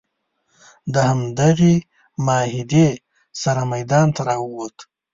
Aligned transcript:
د 0.93 0.95
همدغې 1.09 1.75
معاهدې 2.25 2.89
سره 3.41 3.61
میدان 3.73 4.07
ته 4.15 4.21
راووت. 4.27 4.77